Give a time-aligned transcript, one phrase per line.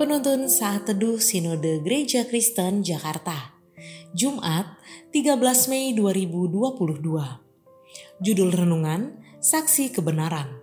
[0.00, 3.52] Penuntun Saat Teduh Sinode Gereja Kristen Jakarta.
[4.16, 4.80] Jumat
[5.12, 5.36] 13
[5.68, 7.04] Mei 2022
[8.24, 10.56] Judul Renungan Saksi Kebenaran.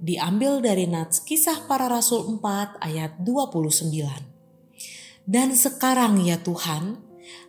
[0.00, 3.92] Diambil dari Nats Kisah Para Rasul 4 ayat 29
[5.28, 6.96] Dan sekarang ya Tuhan,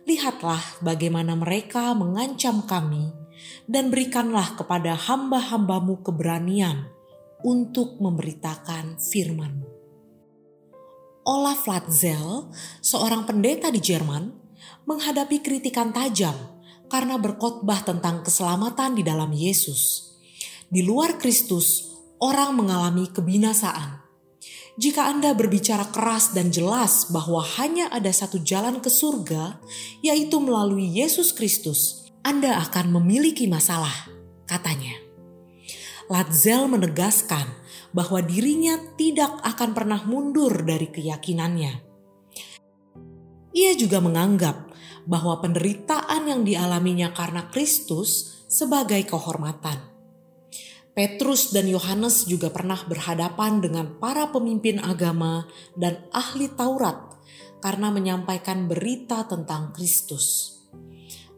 [0.04, 3.16] lihatlah bagaimana mereka mengancam kami
[3.64, 6.84] dan berikanlah kepada hamba-hambamu keberanian
[7.40, 9.79] untuk memberitakan firman-Mu.
[11.30, 12.50] Olaf Latzel,
[12.82, 14.34] seorang pendeta di Jerman,
[14.82, 16.34] menghadapi kritikan tajam
[16.90, 20.10] karena berkhotbah tentang keselamatan di dalam Yesus.
[20.66, 21.86] Di luar Kristus,
[22.18, 24.02] orang mengalami kebinasaan.
[24.74, 29.62] Jika Anda berbicara keras dan jelas bahwa hanya ada satu jalan ke surga,
[30.02, 34.10] yaitu melalui Yesus Kristus, Anda akan memiliki masalah,
[34.50, 35.09] katanya.
[36.10, 37.46] Latzel menegaskan
[37.94, 41.86] bahwa dirinya tidak akan pernah mundur dari keyakinannya.
[43.54, 44.74] Ia juga menganggap
[45.06, 49.78] bahwa penderitaan yang dialaminya karena Kristus sebagai kehormatan.
[50.90, 55.46] Petrus dan Yohanes juga pernah berhadapan dengan para pemimpin agama
[55.78, 57.22] dan ahli Taurat
[57.62, 60.58] karena menyampaikan berita tentang Kristus.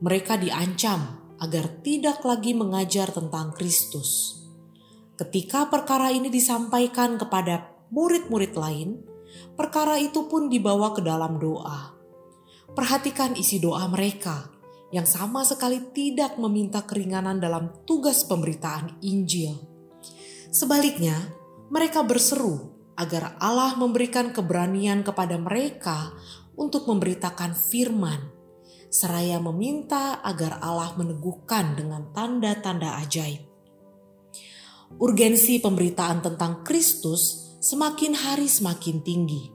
[0.00, 4.41] Mereka diancam agar tidak lagi mengajar tentang Kristus.
[5.22, 9.06] Ketika perkara ini disampaikan kepada murid-murid lain,
[9.54, 11.94] perkara itu pun dibawa ke dalam doa.
[12.74, 14.50] Perhatikan isi doa mereka
[14.90, 19.62] yang sama sekali tidak meminta keringanan dalam tugas pemberitaan Injil.
[20.50, 21.14] Sebaliknya,
[21.70, 26.18] mereka berseru agar Allah memberikan keberanian kepada mereka
[26.58, 28.26] untuk memberitakan firman,
[28.90, 33.51] seraya meminta agar Allah meneguhkan dengan tanda-tanda ajaib
[34.98, 39.52] urgensi pemberitaan tentang Kristus semakin hari semakin tinggi.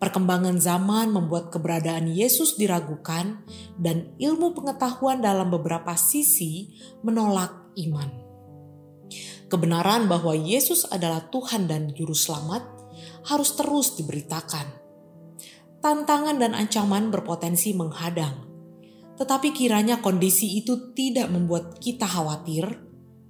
[0.00, 3.44] Perkembangan zaman membuat keberadaan Yesus diragukan,
[3.76, 6.72] dan ilmu pengetahuan dalam beberapa sisi
[7.04, 8.08] menolak iman.
[9.52, 12.64] Kebenaran bahwa Yesus adalah Tuhan dan Juru Selamat
[13.28, 14.66] harus terus diberitakan.
[15.84, 18.46] Tantangan dan ancaman berpotensi menghadang,
[19.20, 22.68] tetapi kiranya kondisi itu tidak membuat kita khawatir,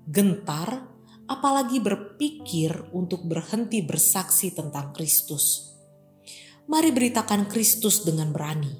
[0.06, 0.89] gentar,
[1.30, 5.70] apalagi berpikir untuk berhenti bersaksi tentang Kristus.
[6.66, 8.74] Mari beritakan Kristus dengan berani.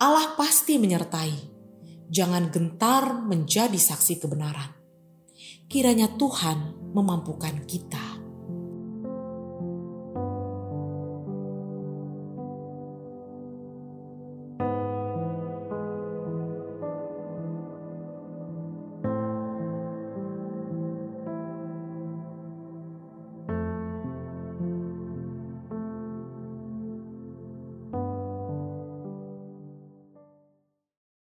[0.00, 1.60] Allah pasti menyertai.
[2.08, 4.72] Jangan gentar menjadi saksi kebenaran.
[5.68, 8.07] Kiranya Tuhan memampukan kita.